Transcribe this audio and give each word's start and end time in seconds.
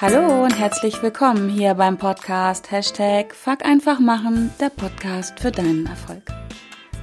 Hallo 0.00 0.42
und 0.44 0.58
herzlich 0.58 1.00
willkommen 1.02 1.48
hier 1.48 1.74
beim 1.74 1.96
Podcast 1.96 2.70
Hashtag 2.70 3.34
Fuck 3.34 3.64
einfach 3.64 4.00
machen, 4.00 4.50
der 4.58 4.70
Podcast 4.70 5.38
für 5.38 5.52
deinen 5.52 5.86
Erfolg. 5.86 6.22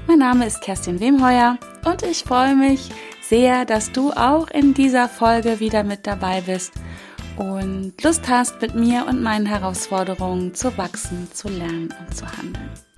Mein 0.08 0.20
Name 0.20 0.46
ist 0.46 0.62
Kerstin 0.62 1.00
Wemheuer 1.00 1.58
und 1.86 2.04
ich 2.04 2.24
freue 2.24 2.56
mich 2.56 2.90
sehr, 3.22 3.66
dass 3.66 3.92
du 3.92 4.12
auch 4.12 4.50
in 4.50 4.74
dieser 4.74 5.08
Folge 5.08 5.60
wieder 5.60 5.84
mit 5.84 6.08
dabei 6.08 6.42
bist 6.42 6.74
und 7.38 7.94
Lust 8.04 8.28
hast, 8.28 8.62
mit 8.62 8.76
mir 8.76 9.06
und 9.08 9.22
meinen 9.22 9.46
Herausforderungen 9.46 10.54
zu 10.54 10.78
wachsen, 10.78 11.30
zu 11.32 11.48
lernen 11.48 11.94
und 12.00 12.18
zu 12.18 12.26
handeln. 12.26 12.89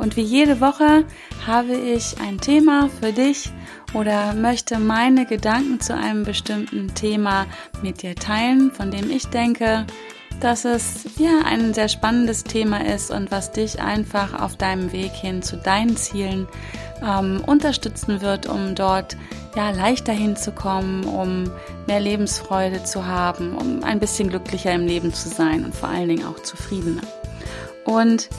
Und 0.00 0.16
wie 0.16 0.22
jede 0.22 0.62
Woche 0.62 1.04
habe 1.46 1.74
ich 1.74 2.18
ein 2.26 2.38
Thema 2.38 2.88
für 3.00 3.12
dich 3.12 3.50
oder 3.92 4.32
möchte 4.32 4.78
meine 4.78 5.26
Gedanken 5.26 5.78
zu 5.78 5.94
einem 5.94 6.24
bestimmten 6.24 6.94
Thema 6.94 7.44
mit 7.82 8.00
dir 8.00 8.14
teilen, 8.14 8.72
von 8.72 8.90
dem 8.90 9.10
ich 9.10 9.26
denke, 9.26 9.86
dass 10.40 10.64
es 10.64 11.04
ja 11.18 11.42
ein 11.44 11.74
sehr 11.74 11.88
spannendes 11.88 12.44
Thema 12.44 12.82
ist 12.86 13.10
und 13.10 13.30
was 13.30 13.52
dich 13.52 13.82
einfach 13.82 14.40
auf 14.40 14.56
deinem 14.56 14.90
Weg 14.92 15.12
hin 15.12 15.42
zu 15.42 15.58
deinen 15.58 15.98
Zielen 15.98 16.48
ähm, 17.06 17.42
unterstützen 17.46 18.22
wird, 18.22 18.48
um 18.48 18.74
dort 18.74 19.18
ja 19.54 19.70
leichter 19.70 20.14
hinzukommen, 20.14 21.04
um 21.04 21.50
mehr 21.86 22.00
Lebensfreude 22.00 22.84
zu 22.84 23.04
haben, 23.04 23.54
um 23.54 23.84
ein 23.84 24.00
bisschen 24.00 24.30
glücklicher 24.30 24.72
im 24.72 24.86
Leben 24.86 25.12
zu 25.12 25.28
sein 25.28 25.62
und 25.62 25.74
vor 25.74 25.90
allen 25.90 26.08
Dingen 26.08 26.24
auch 26.24 26.40
zufriedener. 26.42 27.02
Und 27.84 28.30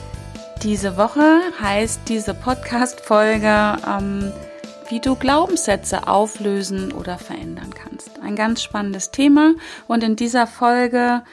diese 0.63 0.95
Woche 0.95 1.41
heißt 1.59 2.01
diese 2.07 2.35
Podcast-Folge, 2.35 3.77
ähm, 3.87 4.31
wie 4.89 4.99
du 4.99 5.15
Glaubenssätze 5.15 6.07
auflösen 6.07 6.91
oder 6.91 7.17
verändern 7.17 7.73
kannst. 7.73 8.19
Ein 8.19 8.35
ganz 8.35 8.61
spannendes 8.61 9.09
Thema 9.09 9.55
und 9.87 10.03
in 10.03 10.15
dieser 10.15 10.45
Folge, 10.45 11.23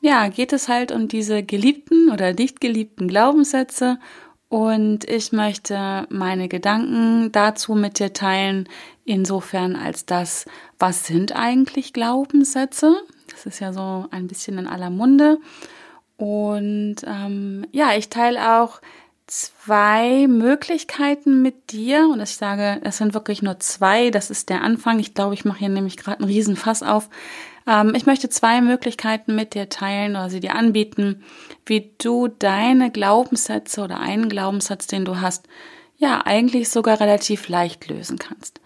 ja, 0.00 0.28
geht 0.28 0.54
es 0.54 0.68
halt 0.68 0.90
um 0.90 1.06
diese 1.06 1.42
geliebten 1.42 2.10
oder 2.10 2.32
nicht 2.32 2.62
geliebten 2.62 3.08
Glaubenssätze 3.08 3.98
und 4.48 5.04
ich 5.04 5.32
möchte 5.32 6.06
meine 6.08 6.48
Gedanken 6.48 7.30
dazu 7.30 7.74
mit 7.74 7.98
dir 7.98 8.14
teilen, 8.14 8.70
insofern 9.04 9.76
als 9.76 10.06
das, 10.06 10.46
was 10.78 11.06
sind 11.06 11.36
eigentlich 11.36 11.92
Glaubenssätze? 11.92 12.96
Das 13.30 13.44
ist 13.44 13.60
ja 13.60 13.74
so 13.74 14.06
ein 14.10 14.28
bisschen 14.28 14.56
in 14.56 14.66
aller 14.66 14.90
Munde. 14.90 15.38
Und 16.18 16.96
ähm, 17.06 17.64
ja, 17.72 17.94
ich 17.96 18.10
teile 18.10 18.60
auch 18.60 18.80
zwei 19.28 20.26
Möglichkeiten 20.26 21.42
mit 21.42 21.70
dir 21.70 22.08
und 22.10 22.20
ich 22.20 22.36
sage, 22.36 22.80
es 22.82 22.96
sind 22.96 23.14
wirklich 23.14 23.40
nur 23.40 23.60
zwei, 23.60 24.10
das 24.10 24.30
ist 24.30 24.48
der 24.48 24.62
Anfang. 24.62 24.98
Ich 24.98 25.14
glaube, 25.14 25.34
ich 25.34 25.44
mache 25.44 25.60
hier 25.60 25.68
nämlich 25.68 25.96
gerade 25.96 26.18
einen 26.18 26.28
riesen 26.28 26.56
Fass 26.56 26.82
auf. 26.82 27.08
Ähm, 27.66 27.94
ich 27.94 28.06
möchte 28.06 28.28
zwei 28.30 28.60
Möglichkeiten 28.60 29.36
mit 29.36 29.54
dir 29.54 29.68
teilen 29.68 30.12
oder 30.12 30.28
sie 30.28 30.40
dir 30.40 30.54
anbieten, 30.54 31.22
wie 31.66 31.92
du 31.98 32.28
deine 32.28 32.90
Glaubenssätze 32.90 33.82
oder 33.82 34.00
einen 34.00 34.28
Glaubenssatz, 34.28 34.86
den 34.88 35.04
du 35.04 35.20
hast, 35.20 35.46
ja 35.98 36.22
eigentlich 36.24 36.68
sogar 36.68 36.98
relativ 36.98 37.48
leicht 37.48 37.88
lösen 37.88 38.18
kannst. 38.18 38.60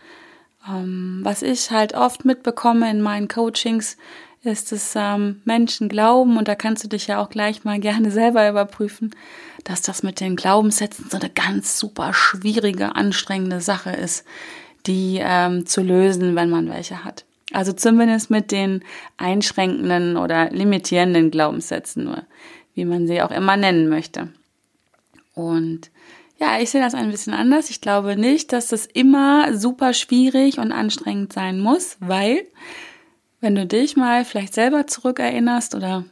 Ähm, 0.68 1.20
was 1.22 1.42
ich 1.42 1.70
halt 1.70 1.94
oft 1.94 2.24
mitbekomme 2.24 2.88
in 2.90 3.02
meinen 3.02 3.28
Coachings, 3.28 3.96
ist 4.44 4.72
es 4.72 4.94
ähm, 4.96 5.40
Menschen 5.44 5.88
glauben, 5.88 6.36
und 6.36 6.48
da 6.48 6.54
kannst 6.54 6.82
du 6.82 6.88
dich 6.88 7.06
ja 7.06 7.22
auch 7.22 7.30
gleich 7.30 7.64
mal 7.64 7.78
gerne 7.78 8.10
selber 8.12 8.48
überprüfen, 8.48 9.14
dass 9.64 9.82
das 9.82 10.02
mit 10.02 10.20
den 10.20 10.36
Glaubenssätzen 10.36 11.08
so 11.10 11.16
eine 11.16 11.30
ganz 11.30 11.78
super 11.78 12.12
schwierige, 12.12 12.96
anstrengende 12.96 13.60
Sache 13.60 13.90
ist, 13.90 14.24
die 14.86 15.20
ähm, 15.22 15.66
zu 15.66 15.82
lösen, 15.82 16.34
wenn 16.34 16.50
man 16.50 16.68
welche 16.68 17.04
hat. 17.04 17.24
Also 17.52 17.72
zumindest 17.72 18.30
mit 18.30 18.50
den 18.50 18.82
einschränkenden 19.18 20.16
oder 20.16 20.50
limitierenden 20.50 21.30
Glaubenssätzen, 21.30 22.04
nur 22.04 22.22
wie 22.74 22.84
man 22.84 23.06
sie 23.06 23.22
auch 23.22 23.30
immer 23.30 23.56
nennen 23.56 23.88
möchte. 23.88 24.28
Und 25.34 25.90
ja, 26.40 26.58
ich 26.58 26.70
sehe 26.70 26.80
das 26.80 26.94
ein 26.94 27.10
bisschen 27.10 27.34
anders. 27.34 27.70
Ich 27.70 27.80
glaube 27.80 28.16
nicht, 28.16 28.52
dass 28.52 28.68
das 28.68 28.86
immer 28.86 29.56
super 29.56 29.92
schwierig 29.92 30.58
und 30.58 30.72
anstrengend 30.72 31.32
sein 31.32 31.60
muss, 31.60 31.96
weil 32.00 32.44
wenn 33.42 33.54
du 33.54 33.66
dich 33.66 33.96
mal 33.96 34.24
vielleicht 34.24 34.54
selber 34.54 34.86
zurückerinnerst 34.86 35.74
oder 35.74 36.04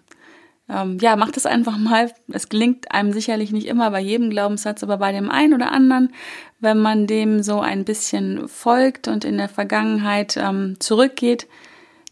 ähm, 0.69 0.99
ja, 1.01 1.17
mach 1.17 1.31
das 1.31 1.47
einfach 1.47 1.79
mal. 1.79 2.13
Es 2.29 2.49
gelingt 2.49 2.93
einem 2.93 3.13
sicherlich 3.13 3.53
nicht 3.53 3.67
immer 3.67 3.91
bei 3.91 4.01
jedem 4.01 4.31
Glaubenssatz, 4.31 4.83
aber 4.83 4.99
bei 4.99 5.13
dem 5.13 5.31
einen 5.31 5.55
oder 5.55 5.73
anderen, 5.73 6.13
wenn 6.59 6.79
man 6.79 7.07
dem 7.07 7.43
so 7.43 7.61
ein 7.61 7.85
bisschen 7.85 8.49
folgt 8.49 9.09
und 9.09 9.25
in 9.25 9.39
der 9.39 9.49
Vergangenheit 9.49 10.37
ähm, 10.37 10.77
zurückgeht, 10.79 11.47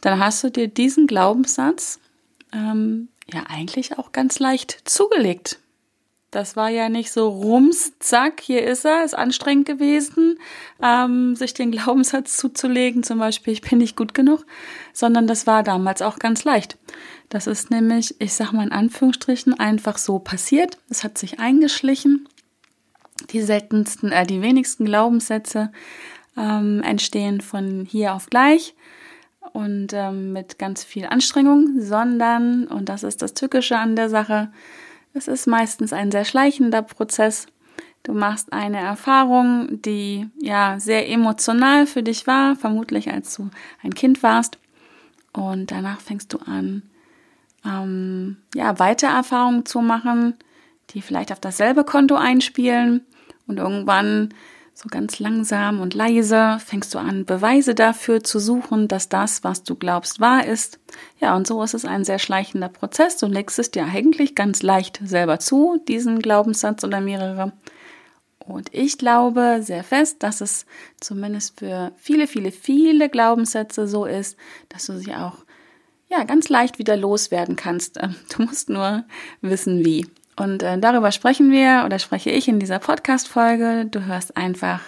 dann 0.00 0.18
hast 0.18 0.42
du 0.44 0.50
dir 0.50 0.68
diesen 0.68 1.06
Glaubenssatz 1.06 2.00
ähm, 2.52 3.08
ja 3.32 3.44
eigentlich 3.48 3.98
auch 3.98 4.12
ganz 4.12 4.38
leicht 4.38 4.78
zugelegt. 4.84 5.58
Das 6.30 6.56
war 6.56 6.68
ja 6.68 6.90
nicht 6.90 7.10
so 7.10 7.28
rums, 7.28 7.92
zack, 8.00 8.42
hier 8.42 8.66
ist 8.66 8.84
er, 8.84 9.02
ist 9.02 9.14
anstrengend 9.14 9.66
gewesen, 9.66 10.38
ähm, 10.82 11.34
sich 11.36 11.54
den 11.54 11.70
Glaubenssatz 11.72 12.36
zuzulegen, 12.36 13.02
zum 13.02 13.18
Beispiel, 13.18 13.54
ich 13.54 13.62
bin 13.62 13.78
nicht 13.78 13.96
gut 13.96 14.12
genug, 14.12 14.44
sondern 14.92 15.26
das 15.26 15.46
war 15.46 15.62
damals 15.62 16.02
auch 16.02 16.18
ganz 16.18 16.44
leicht. 16.44 16.76
Das 17.30 17.46
ist 17.46 17.70
nämlich, 17.70 18.14
ich 18.20 18.34
sag 18.34 18.52
mal 18.52 18.64
in 18.66 18.72
Anführungsstrichen, 18.72 19.58
einfach 19.58 19.96
so 19.96 20.18
passiert. 20.18 20.78
Es 20.90 21.02
hat 21.02 21.16
sich 21.16 21.40
eingeschlichen. 21.40 22.28
Die 23.30 23.42
seltensten, 23.42 24.12
äh, 24.12 24.26
die 24.26 24.42
wenigsten 24.42 24.84
Glaubenssätze 24.84 25.72
ähm, 26.36 26.82
entstehen 26.82 27.40
von 27.40 27.86
hier 27.90 28.14
auf 28.14 28.26
gleich 28.26 28.74
und 29.52 29.92
ähm, 29.92 30.32
mit 30.32 30.58
ganz 30.58 30.84
viel 30.84 31.06
Anstrengung, 31.06 31.80
sondern, 31.80 32.66
und 32.66 32.88
das 32.88 33.02
ist 33.02 33.22
das 33.22 33.34
Tückische 33.34 33.78
an 33.78 33.96
der 33.96 34.08
Sache, 34.08 34.52
es 35.18 35.28
ist 35.28 35.46
meistens 35.46 35.92
ein 35.92 36.10
sehr 36.10 36.24
schleichender 36.24 36.82
Prozess. 36.82 37.46
Du 38.04 38.14
machst 38.14 38.52
eine 38.52 38.78
Erfahrung, 38.78 39.82
die 39.82 40.28
ja 40.40 40.78
sehr 40.78 41.10
emotional 41.10 41.86
für 41.86 42.02
dich 42.02 42.26
war, 42.26 42.56
vermutlich 42.56 43.12
als 43.12 43.34
du 43.34 43.50
ein 43.82 43.94
Kind 43.94 44.22
warst. 44.22 44.58
Und 45.32 45.70
danach 45.72 46.00
fängst 46.00 46.32
du 46.32 46.38
an, 46.38 46.82
ähm, 47.66 48.36
ja, 48.54 48.78
weiter 48.78 49.08
Erfahrungen 49.08 49.66
zu 49.66 49.80
machen, 49.80 50.34
die 50.90 51.02
vielleicht 51.02 51.32
auf 51.32 51.40
dasselbe 51.40 51.84
Konto 51.84 52.14
einspielen. 52.14 53.04
Und 53.46 53.58
irgendwann 53.58 54.32
so 54.80 54.88
ganz 54.88 55.18
langsam 55.18 55.80
und 55.80 55.94
leise 55.94 56.58
fängst 56.64 56.94
du 56.94 56.98
an, 56.98 57.24
Beweise 57.24 57.74
dafür 57.74 58.22
zu 58.22 58.38
suchen, 58.38 58.86
dass 58.86 59.08
das, 59.08 59.42
was 59.42 59.64
du 59.64 59.74
glaubst, 59.74 60.20
wahr 60.20 60.46
ist. 60.46 60.78
Ja, 61.18 61.34
und 61.34 61.48
so 61.48 61.60
ist 61.64 61.74
es 61.74 61.84
ein 61.84 62.04
sehr 62.04 62.20
schleichender 62.20 62.68
Prozess. 62.68 63.16
Du 63.16 63.26
legst 63.26 63.58
es 63.58 63.72
dir 63.72 63.86
eigentlich 63.86 64.36
ganz 64.36 64.62
leicht 64.62 65.00
selber 65.04 65.40
zu, 65.40 65.82
diesen 65.88 66.20
Glaubenssatz 66.20 66.84
oder 66.84 67.00
mehrere. 67.00 67.50
Und 68.38 68.72
ich 68.72 68.98
glaube 68.98 69.58
sehr 69.62 69.82
fest, 69.82 70.22
dass 70.22 70.40
es 70.40 70.64
zumindest 71.00 71.58
für 71.58 71.90
viele, 71.96 72.28
viele, 72.28 72.52
viele 72.52 73.08
Glaubenssätze 73.08 73.88
so 73.88 74.04
ist, 74.04 74.36
dass 74.68 74.86
du 74.86 74.96
sie 74.96 75.12
auch 75.12 75.44
ja, 76.08 76.22
ganz 76.22 76.48
leicht 76.48 76.78
wieder 76.78 76.96
loswerden 76.96 77.56
kannst. 77.56 77.98
Du 78.36 78.44
musst 78.44 78.70
nur 78.70 79.04
wissen, 79.40 79.84
wie. 79.84 80.06
Und 80.38 80.62
äh, 80.62 80.78
darüber 80.78 81.10
sprechen 81.10 81.50
wir 81.50 81.82
oder 81.84 81.98
spreche 81.98 82.30
ich 82.30 82.46
in 82.46 82.60
dieser 82.60 82.78
Podcast-Folge. 82.78 83.86
Du 83.90 84.06
hörst 84.06 84.36
einfach 84.36 84.80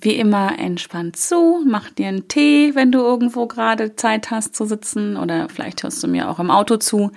wie 0.00 0.16
immer 0.16 0.58
entspannt 0.58 1.16
zu, 1.16 1.62
mach 1.64 1.90
dir 1.90 2.08
einen 2.08 2.26
Tee, 2.26 2.74
wenn 2.74 2.90
du 2.90 2.98
irgendwo 2.98 3.46
gerade 3.46 3.94
Zeit 3.94 4.32
hast 4.32 4.56
zu 4.56 4.64
sitzen 4.64 5.16
oder 5.16 5.48
vielleicht 5.48 5.84
hörst 5.84 6.02
du 6.02 6.08
mir 6.08 6.28
auch 6.28 6.40
im 6.40 6.50
Auto 6.50 6.76
zu 6.76 7.12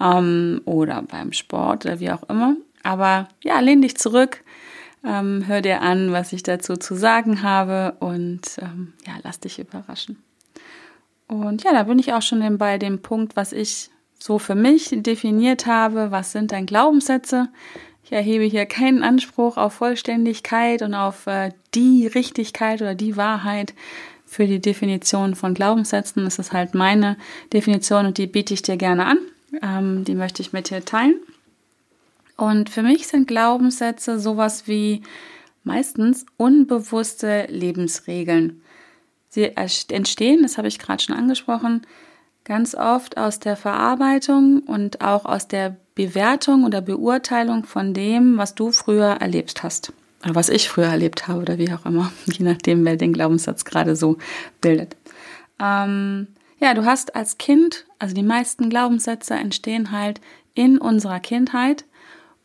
ähm, 0.00 0.62
oder 0.64 1.02
beim 1.02 1.32
Sport 1.34 1.84
oder 1.84 2.00
wie 2.00 2.10
auch 2.10 2.22
immer. 2.30 2.56
Aber 2.82 3.28
ja, 3.44 3.60
lehn 3.60 3.82
dich 3.82 3.98
zurück, 3.98 4.42
ähm, 5.04 5.44
hör 5.46 5.60
dir 5.60 5.82
an, 5.82 6.12
was 6.12 6.32
ich 6.32 6.42
dazu 6.42 6.76
zu 6.76 6.94
sagen 6.94 7.42
habe 7.42 7.94
und 8.00 8.40
ähm, 8.62 8.94
ja, 9.06 9.14
lass 9.22 9.38
dich 9.38 9.58
überraschen. 9.58 10.22
Und 11.26 11.62
ja, 11.62 11.72
da 11.74 11.82
bin 11.82 11.98
ich 11.98 12.14
auch 12.14 12.22
schon 12.22 12.56
bei 12.56 12.78
dem 12.78 13.02
Punkt, 13.02 13.36
was 13.36 13.52
ich 13.52 13.90
so 14.18 14.38
für 14.38 14.54
mich 14.54 14.90
definiert 14.90 15.66
habe, 15.66 16.10
was 16.10 16.32
sind 16.32 16.50
denn 16.50 16.66
Glaubenssätze. 16.66 17.48
Ich 18.04 18.12
erhebe 18.12 18.44
hier 18.44 18.66
keinen 18.66 19.02
Anspruch 19.02 19.56
auf 19.56 19.74
Vollständigkeit 19.74 20.82
und 20.82 20.94
auf 20.94 21.26
äh, 21.26 21.52
die 21.74 22.06
Richtigkeit 22.06 22.80
oder 22.80 22.94
die 22.94 23.16
Wahrheit 23.16 23.74
für 24.26 24.46
die 24.46 24.60
Definition 24.60 25.34
von 25.34 25.54
Glaubenssätzen. 25.54 26.24
Das 26.24 26.38
ist 26.38 26.52
halt 26.52 26.74
meine 26.74 27.16
Definition 27.52 28.06
und 28.06 28.18
die 28.18 28.26
biete 28.26 28.54
ich 28.54 28.62
dir 28.62 28.76
gerne 28.76 29.06
an. 29.06 29.18
Ähm, 29.62 30.04
die 30.04 30.14
möchte 30.14 30.42
ich 30.42 30.52
mit 30.52 30.70
dir 30.70 30.84
teilen. 30.84 31.16
Und 32.36 32.70
für 32.70 32.82
mich 32.82 33.08
sind 33.08 33.28
Glaubenssätze 33.28 34.20
sowas 34.20 34.66
wie 34.66 35.02
meistens 35.64 36.24
unbewusste 36.36 37.46
Lebensregeln. 37.50 38.62
Sie 39.28 39.52
entstehen, 39.54 40.42
das 40.42 40.56
habe 40.56 40.68
ich 40.68 40.78
gerade 40.78 41.02
schon 41.02 41.16
angesprochen, 41.16 41.82
ganz 42.48 42.74
oft 42.74 43.18
aus 43.18 43.38
der 43.38 43.56
Verarbeitung 43.56 44.60
und 44.60 45.02
auch 45.02 45.26
aus 45.26 45.46
der 45.46 45.76
Bewertung 45.94 46.64
oder 46.64 46.80
Beurteilung 46.80 47.64
von 47.64 47.92
dem, 47.92 48.38
was 48.38 48.54
du 48.54 48.72
früher 48.72 49.18
erlebt 49.20 49.62
hast. 49.62 49.92
Oder 50.24 50.34
was 50.34 50.48
ich 50.48 50.68
früher 50.68 50.86
erlebt 50.86 51.28
habe 51.28 51.40
oder 51.40 51.58
wie 51.58 51.72
auch 51.72 51.84
immer, 51.84 52.10
je 52.26 52.44
nachdem, 52.44 52.84
wer 52.84 52.96
den 52.96 53.12
Glaubenssatz 53.12 53.64
gerade 53.64 53.94
so 53.94 54.16
bildet. 54.60 54.96
Ähm, 55.60 56.28
ja, 56.58 56.74
du 56.74 56.84
hast 56.84 57.14
als 57.14 57.38
Kind, 57.38 57.84
also 57.98 58.14
die 58.14 58.22
meisten 58.22 58.70
Glaubenssätze 58.70 59.34
entstehen 59.34 59.92
halt 59.92 60.20
in 60.54 60.78
unserer 60.78 61.20
Kindheit 61.20 61.84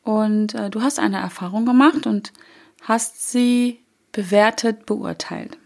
und 0.03 0.53
äh, 0.53 0.69
du 0.69 0.81
hast 0.81 0.99
eine 0.99 1.17
Erfahrung 1.17 1.65
gemacht 1.65 2.05
und 2.05 2.33
hast 2.81 3.31
sie 3.31 3.79
bewertet, 4.11 4.85
beurteilt. 4.85 5.57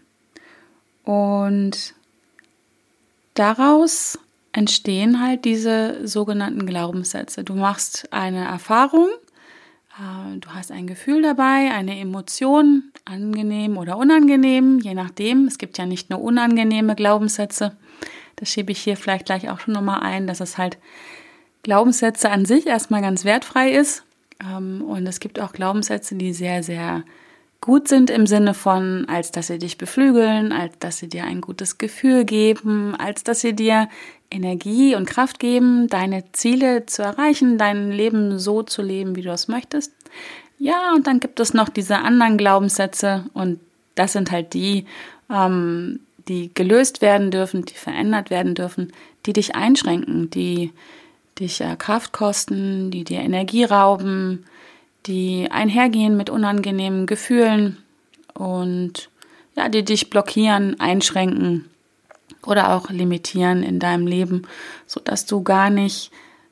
Und 1.04 1.94
daraus 3.34 4.18
entstehen 4.52 5.22
halt 5.22 5.44
diese 5.44 6.06
sogenannten 6.06 6.66
Glaubenssätze. 6.66 7.44
Du 7.44 7.54
machst 7.54 8.12
eine 8.12 8.44
Erfahrung, 8.44 9.08
äh, 9.98 10.38
du 10.38 10.48
hast 10.50 10.72
ein 10.72 10.86
Gefühl 10.86 11.22
dabei, 11.22 11.70
eine 11.72 11.98
Emotion, 11.98 12.92
angenehm 13.04 13.76
oder 13.76 13.96
unangenehm, 13.96 14.78
je 14.80 14.94
nachdem. 14.94 15.46
Es 15.46 15.58
gibt 15.58 15.78
ja 15.78 15.86
nicht 15.86 16.10
nur 16.10 16.20
unangenehme 16.20 16.94
Glaubenssätze. 16.94 17.76
Das 18.36 18.48
schiebe 18.48 18.72
ich 18.72 18.80
hier 18.80 18.96
vielleicht 18.96 19.26
gleich 19.26 19.50
auch 19.50 19.60
schon 19.60 19.74
nochmal 19.74 20.00
ein, 20.00 20.26
dass 20.26 20.40
es 20.40 20.58
halt 20.58 20.78
Glaubenssätze 21.62 22.30
an 22.30 22.44
sich 22.44 22.66
erstmal 22.66 23.02
ganz 23.02 23.24
wertfrei 23.24 23.72
ist. 23.72 24.04
Ähm, 24.40 24.82
und 24.82 25.06
es 25.06 25.20
gibt 25.20 25.40
auch 25.40 25.52
Glaubenssätze, 25.52 26.14
die 26.14 26.32
sehr, 26.32 26.62
sehr 26.62 27.04
gut 27.60 27.88
sind 27.88 28.10
im 28.10 28.26
Sinne 28.26 28.54
von, 28.54 29.06
als 29.08 29.32
dass 29.32 29.48
sie 29.48 29.58
dich 29.58 29.78
beflügeln, 29.78 30.52
als 30.52 30.78
dass 30.78 30.98
sie 30.98 31.08
dir 31.08 31.24
ein 31.24 31.40
gutes 31.40 31.78
Gefühl 31.78 32.24
geben, 32.24 32.94
als 32.96 33.24
dass 33.24 33.40
sie 33.40 33.54
dir 33.54 33.88
Energie 34.30 34.94
und 34.94 35.06
Kraft 35.06 35.38
geben, 35.38 35.88
deine 35.88 36.30
Ziele 36.32 36.86
zu 36.86 37.02
erreichen, 37.02 37.58
dein 37.58 37.90
Leben 37.90 38.38
so 38.38 38.62
zu 38.62 38.82
leben, 38.82 39.16
wie 39.16 39.22
du 39.22 39.30
es 39.30 39.48
möchtest. 39.48 39.92
Ja, 40.58 40.92
und 40.94 41.06
dann 41.06 41.20
gibt 41.20 41.40
es 41.40 41.54
noch 41.54 41.68
diese 41.68 41.98
anderen 41.98 42.36
Glaubenssätze 42.36 43.24
und 43.32 43.60
das 43.94 44.12
sind 44.12 44.30
halt 44.30 44.54
die, 44.54 44.86
ähm, 45.30 46.00
die 46.28 46.52
gelöst 46.52 47.00
werden 47.00 47.30
dürfen, 47.30 47.64
die 47.64 47.74
verändert 47.74 48.30
werden 48.30 48.54
dürfen, 48.54 48.92
die 49.26 49.32
dich 49.32 49.54
einschränken, 49.54 50.30
die 50.30 50.72
dich 51.38 51.60
äh, 51.60 51.76
Kraft 51.76 52.12
kosten, 52.12 52.90
die 52.90 53.04
dir 53.04 53.20
Energie 53.20 53.64
rauben, 53.64 54.44
die 55.06 55.48
einhergehen 55.50 56.16
mit 56.16 56.30
unangenehmen 56.30 57.06
Gefühlen 57.06 57.78
und 58.34 59.10
ja, 59.56 59.68
die 59.68 59.84
dich 59.84 60.10
blockieren, 60.10 60.78
einschränken 60.78 61.64
oder 62.46 62.74
auch 62.74 62.90
limitieren 62.90 63.62
in 63.62 63.78
deinem 63.78 64.06
Leben, 64.06 64.42
so 64.86 65.00
dass 65.00 65.26
du 65.26 65.42
gar 65.42 65.70
nicht 65.70 66.10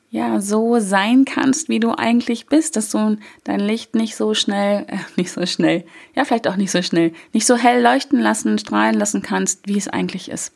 ja 0.09 0.39
so 0.39 0.79
sein 0.79 1.25
kannst, 1.25 1.69
wie 1.69 1.79
du 1.79 1.91
eigentlich 1.91 2.47
bist, 2.47 2.75
dass 2.75 2.89
du 2.89 3.17
dein 3.43 3.59
Licht 3.59 3.95
nicht 3.95 4.15
so 4.15 4.33
schnell, 4.33 4.85
äh, 4.87 4.97
nicht 5.15 5.31
so 5.31 5.45
schnell, 5.45 5.85
ja 6.15 6.25
vielleicht 6.25 6.47
auch 6.47 6.55
nicht 6.55 6.71
so 6.71 6.81
schnell, 6.81 7.13
nicht 7.33 7.45
so 7.45 7.55
hell 7.55 7.81
leuchten 7.81 8.19
lassen, 8.19 8.57
strahlen 8.57 8.95
lassen 8.95 9.21
kannst, 9.21 9.67
wie 9.67 9.77
es 9.77 9.87
eigentlich 9.87 10.29
ist, 10.29 10.53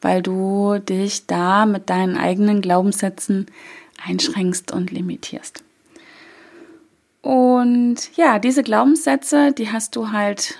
weil 0.00 0.22
du 0.22 0.78
dich 0.78 1.26
da 1.26 1.66
mit 1.66 1.90
deinen 1.90 2.16
eigenen 2.16 2.60
Glaubenssätzen 2.60 3.46
einschränkst 4.04 4.72
und 4.72 4.90
limitierst. 4.90 5.64
Und 7.22 8.16
ja, 8.16 8.40
diese 8.40 8.64
Glaubenssätze, 8.64 9.52
die 9.52 9.70
hast 9.70 9.94
du 9.94 10.10
halt 10.10 10.58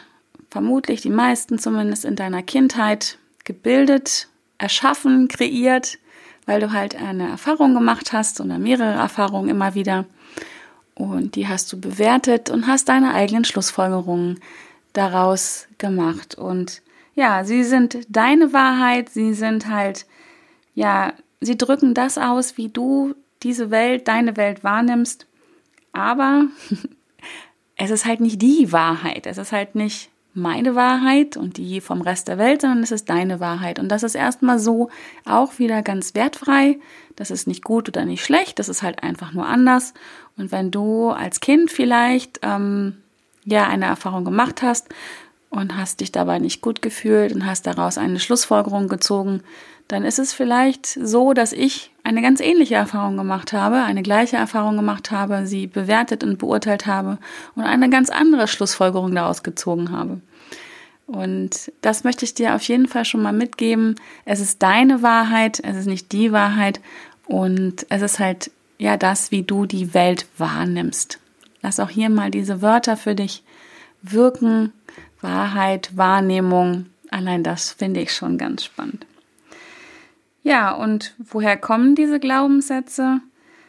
vermutlich 0.48 1.00
die 1.02 1.10
meisten 1.10 1.58
zumindest 1.58 2.04
in 2.04 2.14
deiner 2.14 2.42
Kindheit 2.42 3.18
gebildet, 3.44 4.28
erschaffen, 4.58 5.26
kreiert, 5.26 5.98
weil 6.46 6.60
du 6.60 6.72
halt 6.72 6.94
eine 6.94 7.28
Erfahrung 7.28 7.74
gemacht 7.74 8.12
hast 8.12 8.40
oder 8.40 8.58
mehrere 8.58 8.92
Erfahrungen 8.92 9.48
immer 9.48 9.74
wieder. 9.74 10.06
Und 10.94 11.34
die 11.34 11.48
hast 11.48 11.72
du 11.72 11.80
bewertet 11.80 12.48
und 12.48 12.68
hast 12.68 12.88
deine 12.88 13.12
eigenen 13.12 13.44
Schlussfolgerungen 13.44 14.38
daraus 14.92 15.66
gemacht. 15.78 16.36
Und 16.36 16.80
ja, 17.16 17.42
sie 17.44 17.64
sind 17.64 17.98
deine 18.08 18.52
Wahrheit, 18.52 19.08
sie 19.08 19.34
sind 19.34 19.66
halt, 19.66 20.06
ja, 20.74 21.12
sie 21.40 21.58
drücken 21.58 21.94
das 21.94 22.18
aus, 22.18 22.56
wie 22.56 22.68
du 22.68 23.14
diese 23.42 23.72
Welt, 23.72 24.06
deine 24.06 24.36
Welt 24.36 24.62
wahrnimmst 24.62 25.26
aber 25.92 26.46
es 27.76 27.90
ist 27.90 28.04
halt 28.04 28.20
nicht 28.20 28.42
die 28.42 28.72
Wahrheit. 28.72 29.26
Es 29.26 29.38
ist 29.38 29.52
halt 29.52 29.74
nicht 29.74 30.10
meine 30.34 30.74
Wahrheit 30.74 31.36
und 31.36 31.58
die 31.58 31.80
vom 31.80 32.00
Rest 32.00 32.28
der 32.28 32.38
Welt, 32.38 32.62
sondern 32.62 32.82
es 32.82 32.90
ist 32.90 33.10
deine 33.10 33.38
Wahrheit. 33.40 33.78
Und 33.78 33.88
das 33.88 34.02
ist 34.02 34.14
erstmal 34.14 34.58
so 34.58 34.88
auch 35.24 35.58
wieder 35.58 35.82
ganz 35.82 36.14
wertfrei. 36.14 36.78
Das 37.16 37.30
ist 37.30 37.46
nicht 37.46 37.62
gut 37.62 37.88
oder 37.88 38.04
nicht 38.04 38.24
schlecht, 38.24 38.58
das 38.58 38.68
ist 38.68 38.82
halt 38.82 39.02
einfach 39.02 39.32
nur 39.32 39.46
anders. 39.46 39.92
Und 40.38 40.50
wenn 40.50 40.70
du 40.70 41.10
als 41.10 41.40
Kind 41.40 41.70
vielleicht 41.70 42.40
ähm, 42.42 43.02
ja 43.44 43.66
eine 43.66 43.84
Erfahrung 43.84 44.24
gemacht 44.24 44.62
hast 44.62 44.88
und 45.50 45.76
hast 45.76 46.00
dich 46.00 46.12
dabei 46.12 46.38
nicht 46.38 46.62
gut 46.62 46.80
gefühlt 46.80 47.34
und 47.34 47.44
hast 47.44 47.66
daraus 47.66 47.98
eine 47.98 48.18
Schlussfolgerung 48.18 48.88
gezogen, 48.88 49.42
dann 49.88 50.04
ist 50.04 50.18
es 50.18 50.32
vielleicht 50.32 50.86
so, 50.86 51.34
dass 51.34 51.52
ich 51.52 51.91
eine 52.04 52.22
ganz 52.22 52.40
ähnliche 52.40 52.74
Erfahrung 52.74 53.16
gemacht 53.16 53.52
habe, 53.52 53.76
eine 53.76 54.02
gleiche 54.02 54.36
Erfahrung 54.36 54.76
gemacht 54.76 55.10
habe, 55.10 55.46
sie 55.46 55.66
bewertet 55.66 56.24
und 56.24 56.38
beurteilt 56.38 56.86
habe 56.86 57.18
und 57.54 57.64
eine 57.64 57.90
ganz 57.90 58.10
andere 58.10 58.48
Schlussfolgerung 58.48 59.14
daraus 59.14 59.42
gezogen 59.42 59.92
habe. 59.92 60.20
Und 61.06 61.72
das 61.80 62.04
möchte 62.04 62.24
ich 62.24 62.34
dir 62.34 62.54
auf 62.54 62.62
jeden 62.62 62.88
Fall 62.88 63.04
schon 63.04 63.22
mal 63.22 63.32
mitgeben. 63.32 63.96
Es 64.24 64.40
ist 64.40 64.62
deine 64.62 65.02
Wahrheit, 65.02 65.60
es 65.62 65.76
ist 65.76 65.86
nicht 65.86 66.12
die 66.12 66.32
Wahrheit 66.32 66.80
und 67.26 67.86
es 67.88 68.02
ist 68.02 68.18
halt 68.18 68.50
ja 68.78 68.96
das, 68.96 69.30
wie 69.30 69.42
du 69.42 69.66
die 69.66 69.94
Welt 69.94 70.26
wahrnimmst. 70.38 71.18
Lass 71.60 71.80
auch 71.80 71.90
hier 71.90 72.10
mal 72.10 72.30
diese 72.30 72.62
Wörter 72.62 72.96
für 72.96 73.14
dich 73.14 73.44
wirken. 74.02 74.72
Wahrheit, 75.20 75.96
Wahrnehmung, 75.96 76.86
allein 77.10 77.44
das 77.44 77.70
finde 77.70 78.00
ich 78.00 78.12
schon 78.12 78.38
ganz 78.38 78.64
spannend. 78.64 79.06
Ja, 80.42 80.72
und 80.72 81.14
woher 81.18 81.56
kommen 81.56 81.94
diese 81.94 82.18
Glaubenssätze? 82.18 83.20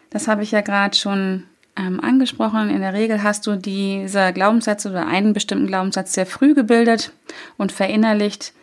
Das 0.09 0.27
habe 0.27 0.43
ich 0.43 0.51
ja 0.51 0.61
gerade 0.61 0.95
schon 0.95 1.43
ähm, 1.75 1.99
angesprochen. 1.99 2.69
In 2.69 2.81
der 2.81 2.93
Regel 2.93 3.23
hast 3.23 3.47
du 3.47 3.55
diese 3.55 4.33
Glaubenssätze 4.33 4.89
oder 4.89 5.07
einen 5.07 5.33
bestimmten 5.33 5.67
Glaubenssatz 5.67 6.13
sehr 6.13 6.25
früh 6.25 6.53
gebildet 6.53 7.11
und 7.57 7.71
verinnerlicht. 7.71 8.53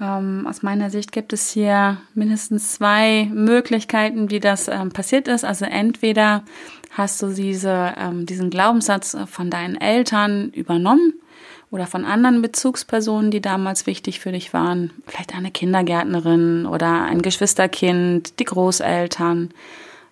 Ähm, 0.00 0.46
aus 0.48 0.62
meiner 0.62 0.90
Sicht 0.90 1.12
gibt 1.12 1.32
es 1.32 1.50
hier 1.50 1.98
mindestens 2.14 2.72
zwei 2.72 3.28
Möglichkeiten, 3.32 4.30
wie 4.30 4.40
das 4.40 4.68
ähm, 4.68 4.90
passiert 4.90 5.28
ist. 5.28 5.44
Also 5.44 5.66
entweder 5.66 6.44
hast 6.90 7.20
du 7.22 7.28
diese, 7.28 7.94
ähm, 7.98 8.24
diesen 8.24 8.50
Glaubenssatz 8.50 9.16
von 9.26 9.50
deinen 9.50 9.76
Eltern 9.76 10.50
übernommen 10.50 11.14
oder 11.70 11.86
von 11.86 12.04
anderen 12.04 12.42
Bezugspersonen, 12.42 13.30
die 13.30 13.40
damals 13.40 13.86
wichtig 13.86 14.20
für 14.20 14.32
dich 14.32 14.52
waren. 14.52 14.90
Vielleicht 15.06 15.34
eine 15.34 15.50
Kindergärtnerin 15.50 16.66
oder 16.66 17.04
ein 17.04 17.22
Geschwisterkind, 17.22 18.38
die 18.40 18.44
Großeltern. 18.44 19.50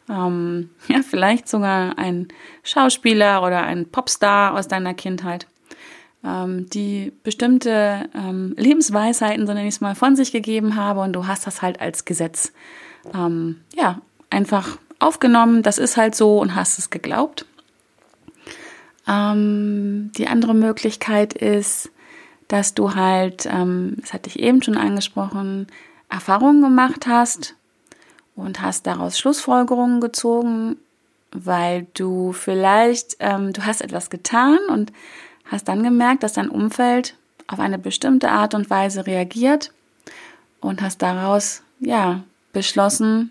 Ähm, 0.08 0.70
ja, 0.88 1.00
vielleicht 1.02 1.48
sogar 1.48 1.98
ein 1.98 2.28
Schauspieler 2.62 3.42
oder 3.42 3.62
ein 3.62 3.86
Popstar 3.86 4.54
aus 4.54 4.68
deiner 4.68 4.94
Kindheit, 4.94 5.46
ähm, 6.24 6.68
die 6.70 7.12
bestimmte 7.22 8.08
ähm, 8.14 8.54
Lebensweisheiten, 8.56 9.46
so 9.46 9.52
nenne 9.52 9.68
ich 9.68 9.74
es 9.74 9.80
mal, 9.80 9.94
von 9.94 10.16
sich 10.16 10.32
gegeben 10.32 10.76
habe 10.76 11.00
und 11.00 11.12
du 11.12 11.26
hast 11.26 11.46
das 11.46 11.60
halt 11.60 11.80
als 11.80 12.04
Gesetz, 12.04 12.52
ähm, 13.14 13.60
ja, 13.74 14.00
einfach 14.30 14.78
aufgenommen. 14.98 15.62
Das 15.62 15.78
ist 15.78 15.96
halt 15.96 16.14
so 16.14 16.38
und 16.38 16.54
hast 16.54 16.78
es 16.78 16.90
geglaubt. 16.90 17.46
Ähm, 19.08 20.12
die 20.16 20.28
andere 20.28 20.54
Möglichkeit 20.54 21.32
ist, 21.32 21.90
dass 22.48 22.74
du 22.74 22.94
halt, 22.94 23.46
ähm, 23.46 23.96
das 24.00 24.12
hatte 24.12 24.28
ich 24.28 24.38
eben 24.38 24.62
schon 24.62 24.76
angesprochen, 24.76 25.66
Erfahrungen 26.08 26.62
gemacht 26.62 27.06
hast 27.06 27.54
und 28.36 28.62
hast 28.62 28.86
daraus 28.86 29.18
Schlussfolgerungen 29.18 30.00
gezogen, 30.00 30.76
weil 31.32 31.86
du 31.94 32.32
vielleicht, 32.32 33.16
ähm, 33.20 33.52
du 33.52 33.64
hast 33.66 33.82
etwas 33.82 34.10
getan 34.10 34.58
und 34.70 34.92
hast 35.44 35.68
dann 35.68 35.82
gemerkt, 35.82 36.22
dass 36.22 36.34
dein 36.34 36.48
Umfeld 36.48 37.14
auf 37.46 37.60
eine 37.60 37.78
bestimmte 37.78 38.30
Art 38.30 38.54
und 38.54 38.70
Weise 38.70 39.06
reagiert 39.06 39.72
und 40.60 40.82
hast 40.82 41.02
daraus, 41.02 41.62
ja, 41.80 42.22
beschlossen, 42.52 43.30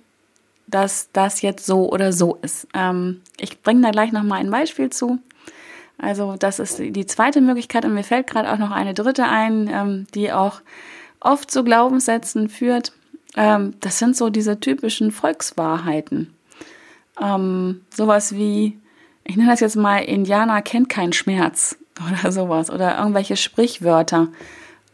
dass 0.67 1.09
das 1.13 1.41
jetzt 1.41 1.65
so 1.65 1.89
oder 1.91 2.13
so 2.13 2.37
ist. 2.41 2.67
Ähm, 2.73 3.21
ich 3.39 3.61
bringe 3.61 3.81
da 3.81 3.91
gleich 3.91 4.11
nochmal 4.11 4.39
ein 4.39 4.51
Beispiel 4.51 4.89
zu. 4.89 5.19
Also 5.97 6.35
das 6.37 6.59
ist 6.59 6.79
die 6.79 7.05
zweite 7.05 7.41
Möglichkeit 7.41 7.85
und 7.85 7.93
mir 7.93 8.03
fällt 8.03 8.27
gerade 8.27 8.51
auch 8.51 8.57
noch 8.57 8.71
eine 8.71 8.93
dritte 8.93 9.25
ein, 9.25 9.69
ähm, 9.71 10.07
die 10.13 10.31
auch 10.31 10.61
oft 11.19 11.49
zu 11.49 11.63
Glaubenssätzen 11.63 12.49
führt. 12.49 12.93
Ähm, 13.35 13.73
das 13.79 13.99
sind 13.99 14.15
so 14.15 14.29
diese 14.29 14.59
typischen 14.59 15.11
Volkswahrheiten. 15.11 16.33
Ähm, 17.21 17.81
sowas 17.89 18.35
wie, 18.35 18.79
ich 19.23 19.37
nenne 19.37 19.49
das 19.49 19.59
jetzt 19.59 19.75
mal, 19.75 19.99
Indianer 19.99 20.61
kennt 20.61 20.89
keinen 20.89 21.13
Schmerz 21.13 21.77
oder 22.07 22.31
sowas 22.31 22.69
oder 22.69 22.97
irgendwelche 22.97 23.35
Sprichwörter. 23.35 24.27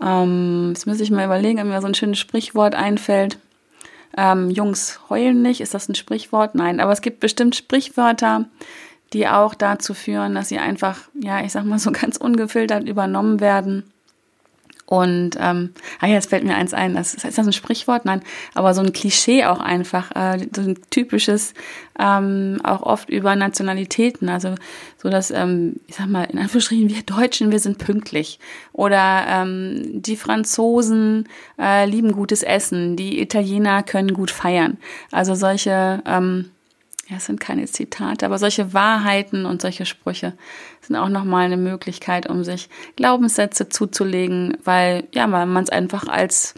Ähm, 0.02 0.70
jetzt 0.70 0.88
muss 0.88 1.02
ich 1.02 1.12
mal 1.12 1.26
überlegen, 1.26 1.60
ob 1.60 1.66
mir 1.66 1.82
so 1.82 1.88
ein 1.88 1.96
schönes 1.96 2.20
Sprichwort 2.20 2.76
einfällt. 2.76 3.40
Ähm, 4.16 4.50
Jungs 4.50 5.00
heulen 5.10 5.42
nicht, 5.42 5.60
ist 5.60 5.74
das 5.74 5.90
ein 5.90 5.96
Sprichwort? 5.96 6.56
Nein, 6.56 6.80
aber 6.80 6.92
es 6.92 7.02
gibt 7.02 7.20
bestimmt 7.20 7.56
Sprichwörter, 7.56 8.46
die 9.14 9.28
auch 9.28 9.54
dazu 9.54 9.94
führen, 9.94 10.36
dass 10.36 10.50
sie 10.50 10.58
einfach, 10.58 11.00
ja, 11.14 11.44
ich 11.44 11.52
sag 11.52 11.66
mal 11.66 11.80
so 11.80 11.92
ganz 12.02 12.18
ungefiltert 12.18 12.88
übernommen 12.88 13.40
werden 13.40 13.84
und 14.86 15.38
ähm, 15.40 15.74
ah, 16.02 16.08
jetzt 16.08 16.30
fällt 16.30 16.44
mir 16.44 16.56
eins 16.56 16.74
ein, 16.74 16.94
das 16.94 17.14
ist 17.14 17.24
das 17.24 17.40
ein 17.40 17.54
Sprichwort? 17.54 18.06
Nein, 18.06 18.22
aber 18.54 18.74
so 18.74 18.82
ein 18.82 18.92
Klischee 18.94 19.46
auch 19.46 19.60
einfach, 19.60 20.12
äh, 20.16 20.46
so 20.54 20.62
ein 20.62 20.78
typisches, 20.90 21.54
ähm, 21.98 22.60
auch 22.64 22.84
oft 22.84 23.10
über 23.10 23.36
Nationalitäten, 23.36 24.28
also 24.30 24.56
so 25.02 25.10
dass, 25.10 25.32
ähm, 25.32 25.78
ich 25.88 25.96
sag 25.96 26.08
mal, 26.08 26.26
in 26.26 26.38
Anführungsstrichen, 26.38 26.90
wir 26.90 27.02
Deutschen, 27.04 27.52
wir 27.52 27.60
sind 27.60 27.78
pünktlich. 27.78 28.40
Oder 28.74 29.26
ähm, 29.30 30.02
die 30.02 30.18
Franzosen 30.18 31.30
äh, 31.58 31.86
lieben 31.86 32.12
gutes 32.12 32.44
Essen, 32.44 32.96
die 32.96 33.22
Italiener 33.22 33.84
können 33.84 34.14
gut 34.14 34.32
feiern. 34.32 34.78
Also 35.12 35.34
solche 35.34 36.04
ähm, 36.06 36.52
ja, 37.10 37.18
es 37.18 37.26
sind 37.26 37.40
keine 37.40 37.66
Zitate, 37.66 38.26
aber 38.26 38.38
solche 38.38 38.74
Wahrheiten 38.74 39.46
und 39.46 39.62
solche 39.62 39.86
Sprüche 39.86 40.34
sind 40.82 40.96
auch 40.96 41.10
nochmal 41.10 41.46
eine 41.46 41.58
Möglichkeit, 41.58 42.30
um 42.30 42.44
sich 42.44 42.70
Glaubenssätze 42.96 43.68
zuzulegen, 43.68 44.58
weil, 44.64 45.08
ja, 45.14 45.30
weil 45.32 45.46
man 45.46 45.64
es 45.64 45.70
einfach 45.70 46.08
als, 46.08 46.54